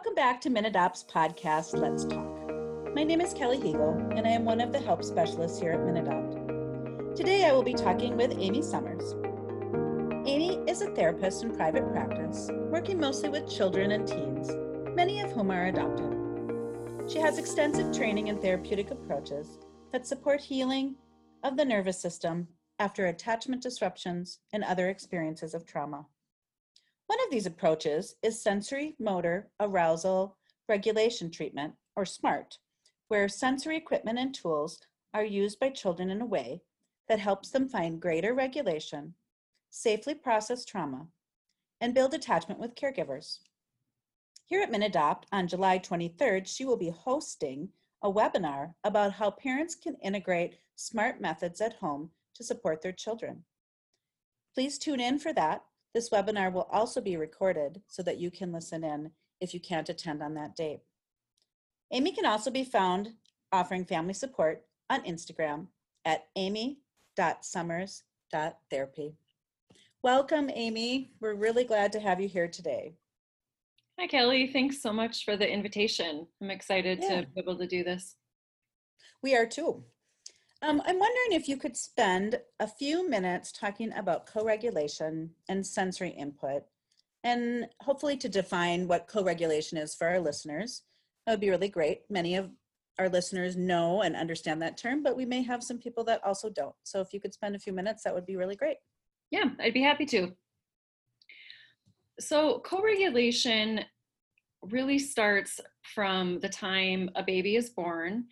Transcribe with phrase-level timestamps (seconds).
[0.00, 2.94] Welcome back to MinAdopt's podcast, Let's Talk.
[2.94, 5.80] My name is Kelly Hegel, and I am one of the help specialists here at
[5.80, 7.14] MinAdopt.
[7.14, 9.12] Today I will be talking with Amy Summers.
[10.26, 14.48] Amy is a therapist in private practice, working mostly with children and teens,
[14.96, 16.16] many of whom are adopted.
[17.06, 19.58] She has extensive training in therapeutic approaches
[19.92, 20.94] that support healing
[21.42, 22.48] of the nervous system
[22.78, 26.06] after attachment disruptions and other experiences of trauma.
[27.10, 30.36] One of these approaches is sensory motor arousal
[30.68, 32.58] regulation treatment, or SMART,
[33.08, 34.78] where sensory equipment and tools
[35.12, 36.62] are used by children in a way
[37.08, 39.14] that helps them find greater regulation,
[39.70, 41.08] safely process trauma,
[41.80, 43.40] and build attachment with caregivers.
[44.44, 47.70] Here at MinAdopt on July 23rd, she will be hosting
[48.04, 53.42] a webinar about how parents can integrate SMART methods at home to support their children.
[54.54, 58.52] Please tune in for that this webinar will also be recorded so that you can
[58.52, 60.80] listen in if you can't attend on that date.
[61.92, 63.14] Amy can also be found
[63.52, 65.66] offering family support on Instagram
[66.04, 69.16] at amy.summers.therapy.
[70.02, 71.10] Welcome, Amy.
[71.20, 72.94] We're really glad to have you here today.
[73.98, 74.46] Hi, Kelly.
[74.46, 76.26] Thanks so much for the invitation.
[76.40, 77.22] I'm excited yeah.
[77.22, 78.16] to be able to do this.
[79.22, 79.84] We are too.
[80.62, 86.10] Um, I'm wondering if you could spend a few minutes talking about co-regulation and sensory
[86.10, 86.64] input,
[87.24, 90.82] and hopefully to define what co-regulation is for our listeners.
[91.24, 92.02] That would be really great.
[92.10, 92.50] Many of
[92.98, 96.50] our listeners know and understand that term, but we may have some people that also
[96.50, 96.74] don't.
[96.84, 98.76] So if you could spend a few minutes, that would be really great.
[99.30, 100.32] Yeah, I'd be happy to.
[102.18, 103.80] So co-regulation
[104.62, 105.58] really starts
[105.94, 108.26] from the time a baby is born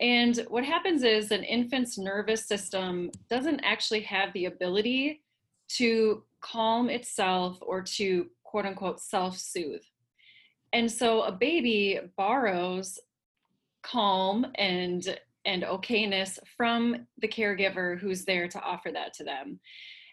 [0.00, 5.22] and what happens is an infant's nervous system doesn't actually have the ability
[5.68, 9.82] to calm itself or to quote unquote self soothe.
[10.72, 12.98] And so a baby borrows
[13.82, 19.60] calm and and okayness from the caregiver who's there to offer that to them.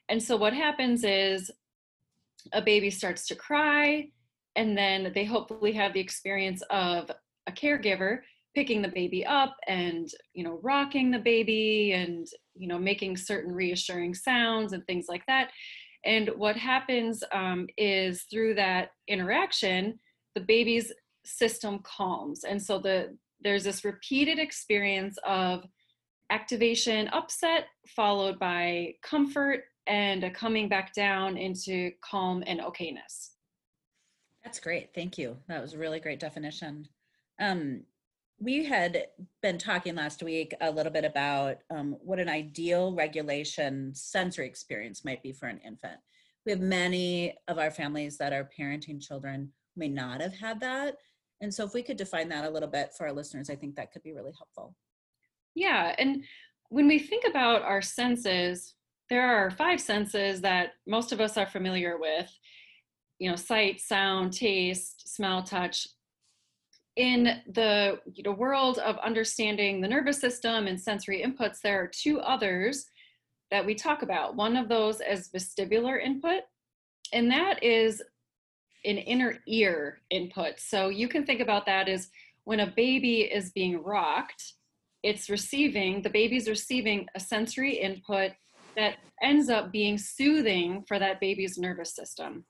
[0.08, 1.52] And so what happens is
[2.52, 4.10] a baby starts to cry
[4.56, 7.10] and then they hopefully have the experience of
[7.48, 8.20] a caregiver
[8.56, 13.52] picking the baby up and you know rocking the baby and you know making certain
[13.52, 15.50] reassuring sounds and things like that.
[16.06, 20.00] And what happens um, is through that interaction
[20.36, 20.92] the baby's
[21.26, 22.44] system calms.
[22.44, 25.66] And so the there's this repeated experience of
[26.30, 33.32] activation upset followed by comfort and a coming back down into calm and okayness.
[34.44, 34.94] That's great.
[34.96, 35.38] Thank you.
[35.48, 36.88] That was a really great definition.
[37.40, 37.84] Um,
[38.44, 39.06] we had
[39.42, 45.06] been talking last week a little bit about um, what an ideal regulation sensory experience
[45.06, 46.00] might be for an infant.
[46.46, 50.98] We have many of our families that are parenting children may not have had that.
[51.40, 53.76] And so, if we could define that a little bit for our listeners, I think
[53.76, 54.76] that could be really helpful.
[55.56, 55.96] Yeah.
[55.98, 56.24] And
[56.70, 58.74] when we think about our senses,
[59.10, 62.30] there are five senses that most of us are familiar with
[63.20, 65.88] you know sight sound taste smell touch
[66.96, 71.88] in the you know, world of understanding the nervous system and sensory inputs, there are
[71.88, 72.86] two others
[73.52, 74.36] that we talk about.
[74.36, 76.42] One of those is vestibular input,
[77.12, 78.02] and that is
[78.86, 80.60] an inner ear input.
[80.60, 82.10] So you can think about that as
[82.44, 84.54] when a baby is being rocked,
[85.02, 88.32] it's receiving, the baby's receiving a sensory input
[88.76, 92.46] that ends up being soothing for that baby's nervous system.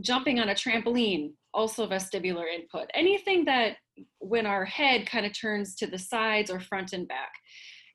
[0.00, 2.90] Jumping on a trampoline, also vestibular input.
[2.94, 3.76] Anything that
[4.18, 7.32] when our head kind of turns to the sides or front and back.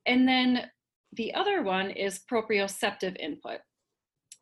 [0.06, 0.66] And then
[1.14, 3.59] the other one is proprioceptive input.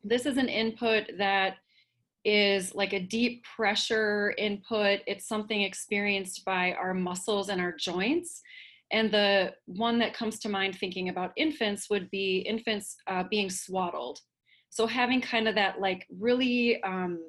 [0.03, 1.55] This is an input that
[2.23, 4.99] is like a deep pressure input.
[5.07, 8.41] It's something experienced by our muscles and our joints.
[8.91, 13.49] And the one that comes to mind thinking about infants would be infants uh, being
[13.49, 14.19] swaddled.
[14.69, 17.19] So having kind of that like really um,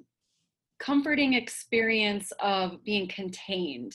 [0.78, 3.94] comforting experience of being contained.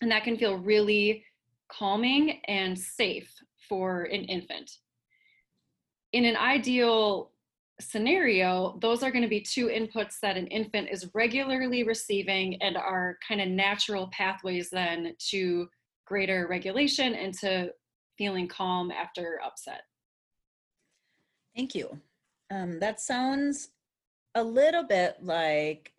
[0.00, 1.24] And that can feel really
[1.68, 3.32] calming and safe
[3.68, 4.70] for an infant.
[6.12, 7.32] In an ideal
[7.80, 12.76] scenario, those are going to be two inputs that an infant is regularly receiving and
[12.76, 15.68] are kind of natural pathways then to
[16.06, 17.70] greater regulation and to
[18.16, 19.82] feeling calm after upset.
[21.54, 22.00] Thank you.
[22.50, 23.70] Um, that sounds
[24.38, 25.92] a little bit like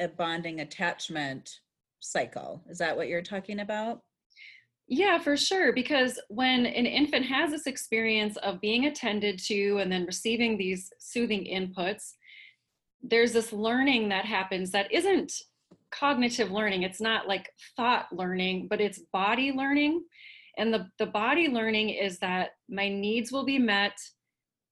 [0.00, 1.60] a bonding attachment
[2.00, 2.62] cycle.
[2.68, 4.02] Is that what you're talking about?
[4.88, 5.72] Yeah, for sure.
[5.72, 10.90] Because when an infant has this experience of being attended to and then receiving these
[10.98, 12.14] soothing inputs,
[13.02, 15.32] there's this learning that happens that isn't
[15.92, 16.82] cognitive learning.
[16.82, 20.04] It's not like thought learning, but it's body learning.
[20.56, 23.96] And the, the body learning is that my needs will be met,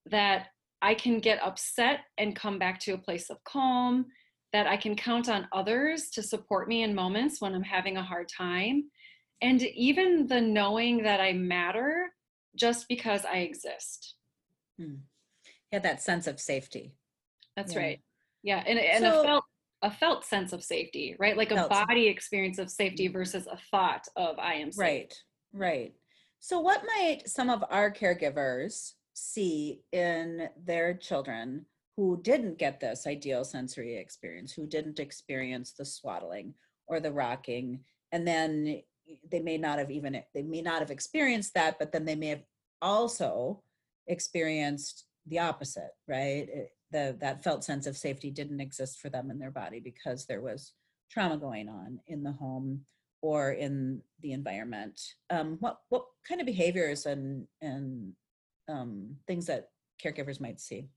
[0.07, 0.49] that
[0.83, 4.07] I can get upset and come back to a place of calm,
[4.53, 8.03] that I can count on others to support me in moments when I'm having a
[8.03, 8.85] hard time.
[9.43, 12.13] And even the knowing that I matter
[12.55, 14.15] just because I exist.
[14.79, 14.95] Hmm.
[15.73, 16.95] Yeah, that sense of safety.
[17.57, 17.81] That's yeah.
[17.81, 18.01] right.
[18.43, 19.45] Yeah, and, and so, a felt
[19.83, 21.37] a felt sense of safety, right?
[21.37, 24.79] Like a body experience of safety versus a thought of I am safe.
[24.79, 25.15] Right,
[25.53, 25.95] right.
[26.39, 31.65] So, what might some of our caregivers see in their children
[31.97, 36.53] who didn't get this ideal sensory experience, who didn't experience the swaddling
[36.87, 37.81] or the rocking,
[38.13, 38.83] and then
[39.31, 42.29] they may not have even they may not have experienced that, but then they may
[42.29, 42.43] have
[42.83, 43.63] also
[44.07, 46.49] experienced the opposite, right?
[46.49, 50.27] It, the that felt sense of safety didn't exist for them in their body because
[50.27, 50.73] there was
[51.11, 52.83] trauma going on in the home
[53.23, 55.01] or in the environment.
[55.31, 58.13] Um, what what kind of behaviors and and
[58.69, 59.71] um, things that
[60.03, 60.89] caregivers might see?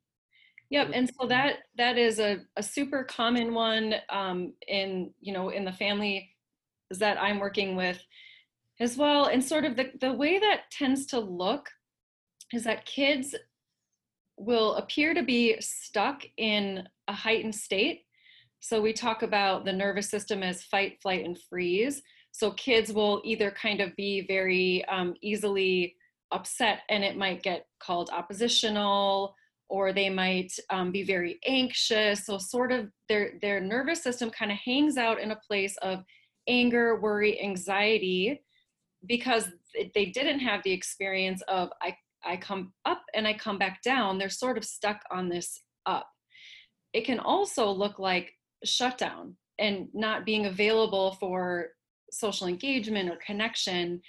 [0.69, 5.49] Yep, and so that that is a, a super common one um, in you know
[5.49, 6.29] in the family
[6.91, 7.99] that I'm working with
[8.79, 9.25] as well.
[9.25, 11.69] And sort of the, the way that tends to look
[12.53, 13.35] is that kids
[14.37, 18.05] will appear to be stuck in a heightened state.
[18.61, 22.01] So we talk about the nervous system as fight, flight, and freeze.
[22.31, 25.95] So kids will either kind of be very um, easily
[26.31, 29.35] upset and it might get called oppositional
[29.69, 32.25] or they might um, be very anxious.
[32.25, 36.03] So sort of their, their nervous system kind of hangs out in a place of
[36.47, 38.41] anger, worry, anxiety
[39.05, 39.47] because
[39.93, 44.17] they didn't have the experience of I I come up and I come back down,
[44.17, 46.07] they're sort of stuck on this up.
[46.93, 48.31] It can also look like
[48.63, 51.69] shutdown and not being available for
[52.11, 54.01] social engagement or connection.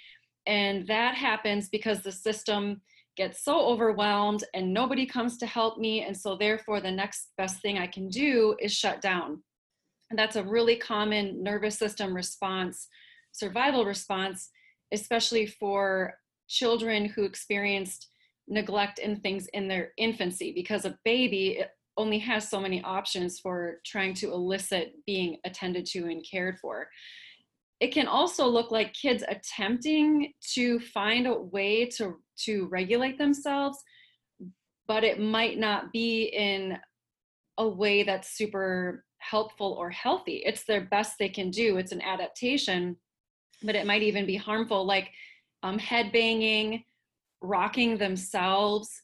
[0.47, 2.81] And that happens because the system
[3.17, 6.03] gets so overwhelmed and nobody comes to help me.
[6.03, 9.43] And so, therefore, the next best thing I can do is shut down.
[10.09, 12.87] And that's a really common nervous system response,
[13.31, 14.49] survival response,
[14.91, 16.15] especially for
[16.47, 18.07] children who experienced
[18.47, 21.63] neglect and things in their infancy because a baby
[21.97, 26.89] only has so many options for trying to elicit being attended to and cared for.
[27.81, 33.79] It can also look like kids attempting to find a way to, to regulate themselves,
[34.87, 36.77] but it might not be in
[37.57, 40.43] a way that's super helpful or healthy.
[40.45, 41.77] It's their best they can do.
[41.77, 42.97] It's an adaptation,
[43.63, 44.85] but it might even be harmful.
[44.85, 45.09] Like
[45.63, 46.83] um, head banging,
[47.41, 49.01] rocking themselves,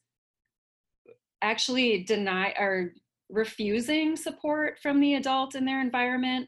[1.41, 2.93] actually deny or
[3.29, 6.47] refusing support from the adult in their environment,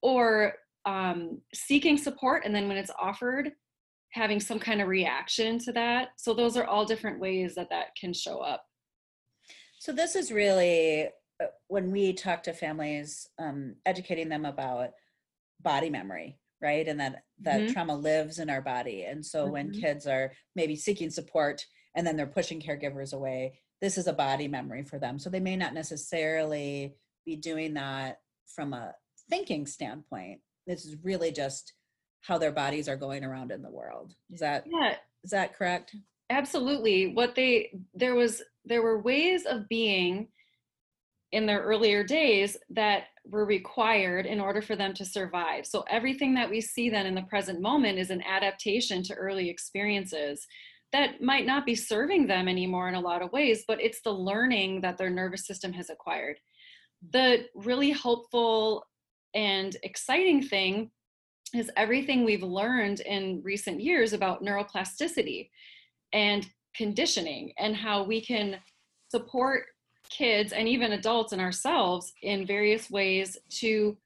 [0.00, 0.54] or
[0.86, 3.52] um, seeking support and then when it's offered,
[4.12, 6.10] having some kind of reaction to that.
[6.16, 8.64] So those are all different ways that that can show up.
[9.78, 11.08] So this is really
[11.42, 14.90] uh, when we talk to families, um, educating them about
[15.62, 17.72] body memory right and that that mm-hmm.
[17.72, 19.52] trauma lives in our body and so mm-hmm.
[19.52, 24.12] when kids are maybe seeking support and then they're pushing caregivers away this is a
[24.12, 26.94] body memory for them so they may not necessarily
[27.24, 28.92] be doing that from a
[29.28, 31.74] thinking standpoint this is really just
[32.22, 34.94] how their bodies are going around in the world is that yeah
[35.24, 35.94] is that correct
[36.30, 40.28] absolutely what they there was there were ways of being
[41.32, 45.66] in their earlier days that were required in order for them to survive.
[45.66, 49.50] So everything that we see then in the present moment is an adaptation to early
[49.50, 50.46] experiences
[50.92, 54.12] that might not be serving them anymore in a lot of ways, but it's the
[54.12, 56.38] learning that their nervous system has acquired.
[57.10, 58.86] The really hopeful
[59.36, 60.90] and exciting thing
[61.54, 65.50] is everything we've learned in recent years about neuroplasticity
[66.12, 68.56] and conditioning and how we can
[69.10, 69.66] support
[70.08, 73.96] kids and even adults and ourselves in various ways to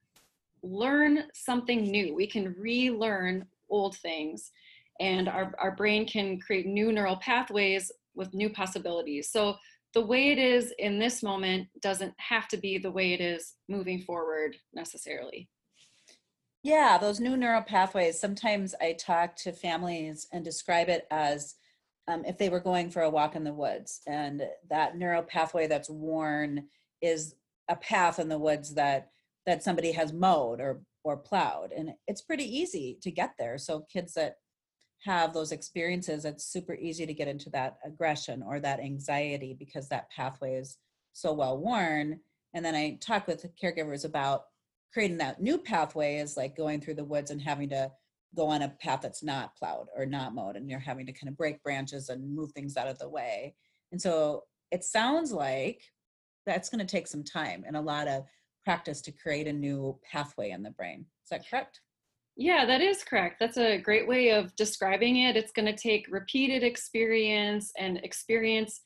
[0.64, 2.12] learn something new.
[2.14, 4.50] We can relearn old things,
[4.99, 9.30] and our, our brain can create new neural pathways with new possibilities.
[9.30, 9.56] So,
[9.94, 13.54] the way it is in this moment doesn't have to be the way it is
[13.68, 15.49] moving forward necessarily.
[16.62, 18.20] Yeah, those new neural pathways.
[18.20, 21.54] Sometimes I talk to families and describe it as
[22.06, 25.66] um, if they were going for a walk in the woods and that neural pathway
[25.66, 26.66] that's worn
[27.00, 27.35] is
[27.68, 29.11] a path in the woods that
[29.47, 33.87] that somebody has mowed or or plowed and it's pretty easy to get there so
[33.90, 34.35] kids that
[35.04, 39.88] have those experiences it's super easy to get into that aggression or that anxiety because
[39.88, 40.76] that pathway is
[41.12, 42.21] so well worn.
[42.54, 44.45] And then i talk with caregivers about
[44.92, 47.90] creating that new pathway is like going through the woods and having to
[48.37, 51.28] go on a path that's not plowed or not mowed and you're having to kind
[51.28, 53.54] of break branches and move things out of the way.
[53.92, 55.83] And so it sounds like
[56.47, 58.25] that's going to take some time and a lot of
[58.64, 61.07] practice to create a new pathway in the brain.
[61.25, 61.80] Is that correct
[62.40, 63.37] yeah, that is correct.
[63.38, 65.37] That's a great way of describing it.
[65.37, 68.80] It's going to take repeated experience and experience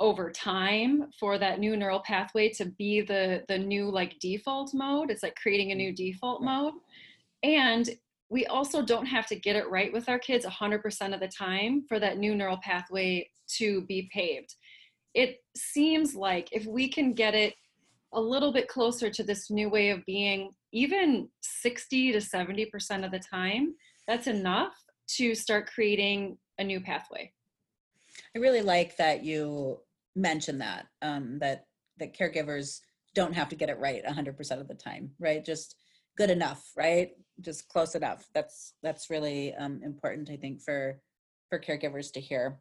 [0.00, 5.12] over time for that new neural pathway to be the the new like default mode.
[5.12, 6.72] It's like creating a new default mode.
[7.44, 7.88] And
[8.28, 11.84] we also don't have to get it right with our kids 100% of the time
[11.88, 14.56] for that new neural pathway to be paved.
[15.14, 17.54] It seems like if we can get it
[18.12, 23.10] a little bit closer to this new way of being even 60 to 70% of
[23.10, 23.74] the time,
[24.06, 24.74] that's enough
[25.16, 27.32] to start creating a new pathway.
[28.34, 29.80] I really like that you
[30.16, 31.66] mentioned that, um, that,
[31.98, 32.80] that caregivers
[33.14, 35.44] don't have to get it right 100% of the time, right?
[35.44, 35.76] Just
[36.16, 37.10] good enough, right?
[37.40, 38.26] Just close enough.
[38.34, 41.00] That's, that's really um, important, I think, for,
[41.48, 42.60] for caregivers to hear.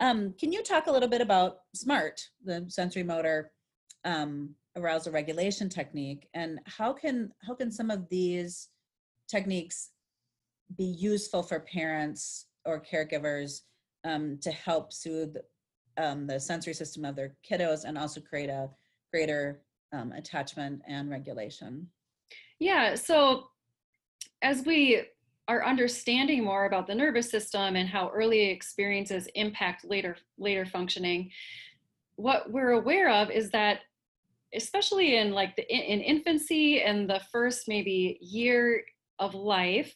[0.00, 3.50] Um, can you talk a little bit about SMART, the sensory motor
[4.04, 8.68] um, arousal regulation technique and how can how can some of these
[9.28, 9.90] techniques
[10.76, 13.62] be useful for parents or caregivers
[14.04, 15.36] um, to help soothe
[15.96, 18.68] um, the sensory system of their kiddos and also create a
[19.12, 21.88] greater um, attachment and regulation?
[22.58, 23.48] Yeah so
[24.42, 25.02] as we
[25.48, 31.30] are understanding more about the nervous system and how early experiences impact later later functioning
[32.16, 33.80] what we're aware of is that
[34.54, 38.82] especially in like the in infancy and the first maybe year
[39.18, 39.94] of life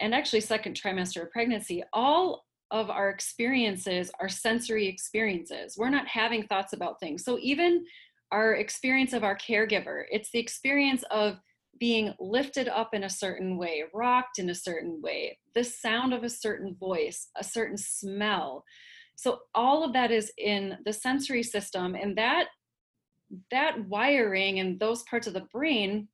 [0.00, 5.74] and actually second trimester of pregnancy all of our experiences are sensory experiences.
[5.76, 7.24] We're not having thoughts about things.
[7.24, 7.84] So even
[8.30, 11.38] our experience of our caregiver it's the experience of
[11.78, 16.22] being lifted up in a certain way rocked in a certain way the sound of
[16.22, 18.64] a certain voice a certain smell.
[19.16, 22.48] So all of that is in the sensory system and that
[23.50, 26.08] that wiring and those parts of the brain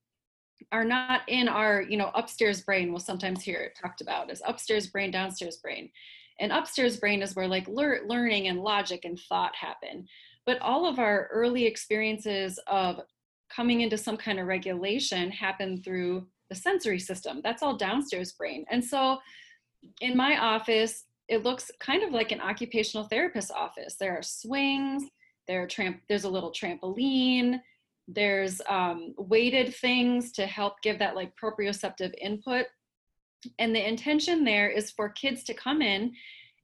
[0.73, 4.42] are not in our you know upstairs brain we'll sometimes hear it talked about as
[4.46, 5.90] upstairs brain downstairs brain.
[6.38, 10.06] And upstairs brain is where like lear- learning and logic and thought happen.
[10.44, 13.00] But all of our early experiences of
[13.49, 17.40] coming into some kind of regulation happen through the sensory system.
[17.42, 18.64] That's all downstairs brain.
[18.70, 19.18] And so
[20.00, 23.96] in my office it looks kind of like an occupational therapist office.
[23.99, 25.04] There are swings
[25.46, 27.60] there tramp- there's a little trampoline.
[28.08, 32.66] There's um, weighted things to help give that like proprioceptive input.
[33.58, 36.12] And the intention there is for kids to come in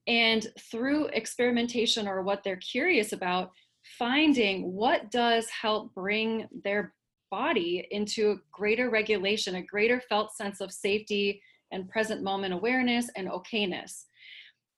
[0.07, 3.53] and through experimentation or what they're curious about,
[3.99, 6.95] finding what does help bring their
[7.31, 13.29] body into greater regulation, a greater felt sense of safety and present moment awareness and
[13.29, 14.05] okayness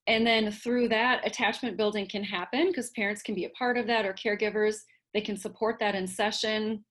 [0.06, 3.86] and then through that attachment building can happen because parents can be a part of
[3.86, 4.76] that or caregivers
[5.14, 6.84] they can support that in session.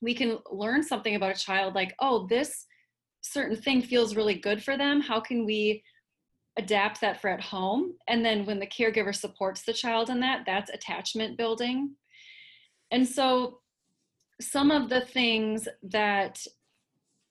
[0.00, 2.66] We can learn something about a child like oh this
[3.20, 5.00] certain thing feels really good for them.
[5.00, 5.82] How can we
[6.56, 7.92] adapt that for at home?
[8.08, 11.94] And then when the caregiver supports the child in that that's attachment building.
[12.90, 13.60] And so
[14.40, 16.40] some of the things that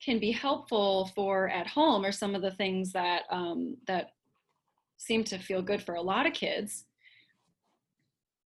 [0.03, 4.12] can be helpful for at home are some of the things that um, that
[4.98, 6.86] seem to feel good for a lot of kids.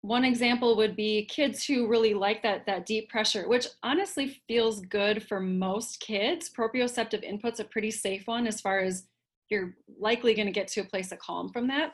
[0.02, 4.82] One example would be kids who really like that, that deep pressure, which honestly feels
[4.82, 6.50] good for most kids.
[6.50, 9.06] Proprioceptive input's a pretty safe one as far as
[9.48, 11.92] you're likely going to get to a place of calm from that.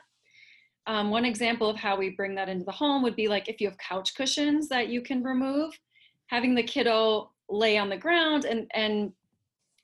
[0.87, 3.61] Um, one example of how we bring that into the home would be like if
[3.61, 5.71] you have couch cushions that you can remove,
[6.27, 9.13] having the kiddo lay on the ground and, and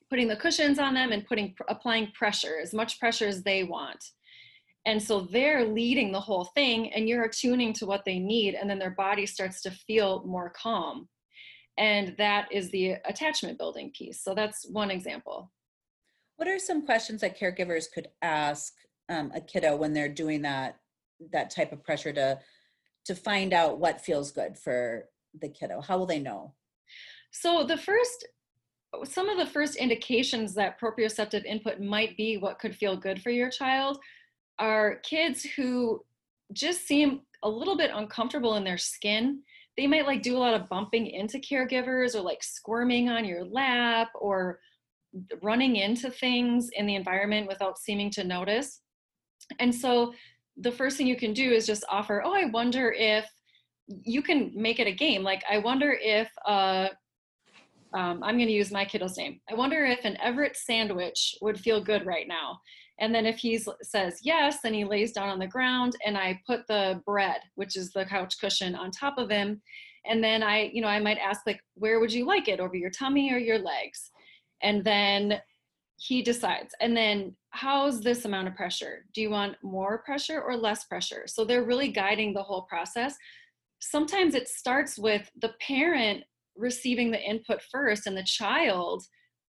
[0.09, 4.03] putting the cushions on them and putting applying pressure, as much pressure as they want
[4.87, 8.69] and so they're leading the whole thing and you're attuning to what they need and
[8.69, 11.09] then their body starts to feel more calm.
[11.77, 14.23] And that is the attachment building piece.
[14.23, 15.51] So that's one example.
[16.37, 18.73] What are some questions that caregivers could ask
[19.09, 20.77] um, a kiddo when they're doing that
[21.33, 22.39] that type of pressure to
[23.05, 25.81] to find out what feels good for the kiddo?
[25.81, 26.53] How will they know?
[27.31, 28.25] So the first
[29.03, 33.31] some of the first indications that proprioceptive input might be what could feel good for
[33.31, 33.99] your child
[34.59, 36.03] are kids who
[36.53, 39.41] just seem a little bit uncomfortable in their skin.
[39.77, 43.45] They might like do a lot of bumping into caregivers or like squirming on your
[43.45, 44.59] lap or
[45.41, 48.81] running into things in the environment without seeming to notice.
[49.59, 50.13] And so
[50.57, 53.25] the first thing you can do is just offer, oh, I wonder if
[53.87, 55.23] you can make it a game.
[55.23, 56.89] Like, I wonder if uh,
[57.93, 59.39] um, I'm going to use my kiddo's name.
[59.49, 62.59] I wonder if an Everett sandwich would feel good right now.
[62.99, 66.41] And then if he says yes, then he lays down on the ground and I
[66.47, 69.61] put the bread, which is the couch cushion, on top of him.
[70.05, 72.59] And then I, you know, I might ask, like, where would you like it?
[72.59, 74.11] Over your tummy or your legs?
[74.63, 75.41] And then
[75.97, 76.73] he decides.
[76.79, 79.05] And then how's this amount of pressure?
[79.13, 81.23] Do you want more pressure or less pressure?
[81.27, 83.15] So they're really guiding the whole process.
[83.79, 86.23] Sometimes it starts with the parent
[86.55, 89.03] receiving the input first and the child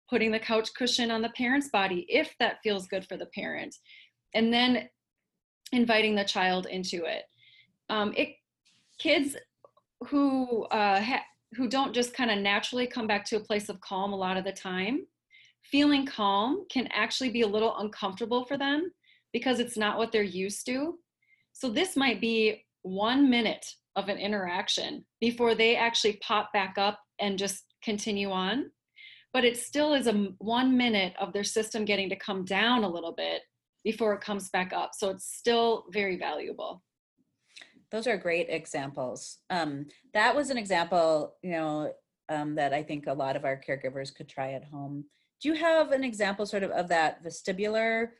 [0.09, 3.75] putting the couch cushion on the parent's body if that feels good for the parent
[4.35, 4.88] and then
[5.73, 7.25] inviting the child into it.
[7.91, 8.31] Um, it
[8.99, 9.37] kids
[10.09, 11.25] who uh, ha-
[11.55, 14.37] who don't just kind of naturally come back to a place of calm a lot
[14.37, 15.07] of the time
[15.71, 18.91] feeling calm can actually be a little uncomfortable for them
[19.33, 20.99] because it's not what they're used to.
[21.53, 27.00] So this might be one minute of an interaction before they actually pop back up
[27.19, 28.71] and just continue on
[29.33, 32.89] but it still is a one minute of their system getting to come down a
[32.89, 33.43] little bit
[33.85, 34.91] before it comes back up.
[34.95, 36.83] So it's still very valuable.
[37.91, 39.39] Those are great examples.
[39.51, 41.93] Um, that was an example, you know,
[42.29, 45.05] um, that I think a lot of our caregivers could try at home.
[45.41, 48.11] Do you have an example, sort of, of that vestibular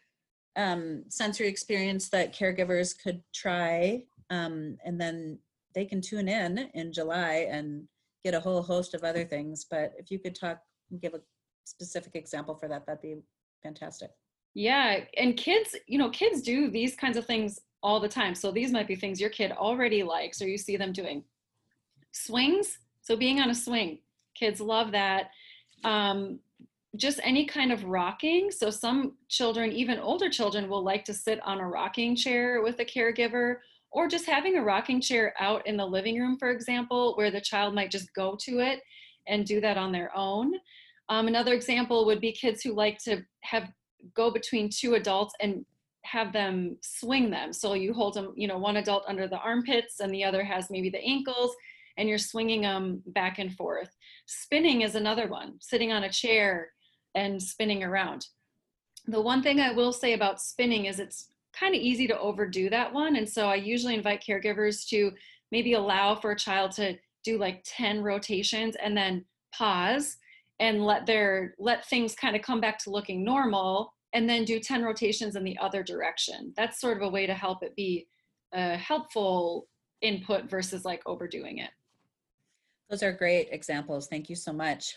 [0.57, 5.39] um, sensory experience that caregivers could try, um, and then
[5.75, 7.87] they can tune in in July and
[8.25, 9.67] get a whole host of other things.
[9.71, 10.61] But if you could talk
[11.01, 11.21] give a
[11.65, 13.17] specific example for that, that'd be
[13.63, 14.11] fantastic.
[14.55, 18.35] Yeah, and kids, you know, kids do these kinds of things all the time.
[18.35, 21.23] So these might be things your kid already likes or you see them doing.
[22.13, 24.01] Swings, so being on a swing,
[24.35, 25.31] kids love that.
[25.85, 26.41] Um,
[26.97, 28.51] just any kind of rocking.
[28.51, 32.81] So some children, even older children, will like to sit on a rocking chair with
[32.81, 33.57] a caregiver
[33.91, 37.41] or just having a rocking chair out in the living room, for example, where the
[37.41, 38.81] child might just go to it
[39.29, 40.53] and do that on their own.
[41.09, 43.71] Um, another example would be kids who like to have
[44.15, 45.65] go between two adults and
[46.05, 47.53] have them swing them.
[47.53, 50.71] So you hold them, you know, one adult under the armpits and the other has
[50.71, 51.55] maybe the ankles
[51.97, 53.91] and you're swinging them back and forth.
[54.27, 56.71] Spinning is another one, sitting on a chair
[57.15, 58.27] and spinning around.
[59.07, 62.71] The one thing I will say about spinning is it's kind of easy to overdo
[62.71, 63.17] that one.
[63.17, 65.13] And so I usually invite caregivers to
[65.51, 70.17] maybe allow for a child to do like 10 rotations and then pause
[70.61, 74.59] and let their let things kind of come back to looking normal and then do
[74.59, 76.53] 10 rotations in the other direction.
[76.57, 78.07] That's sort of a way to help it be
[78.53, 79.69] a helpful
[80.01, 81.71] input versus like overdoing it.
[82.89, 84.07] Those are great examples.
[84.07, 84.97] Thank you so much.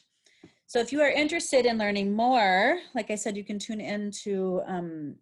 [0.71, 4.09] So if you are interested in learning more like i said you can tune in
[4.23, 5.15] to um,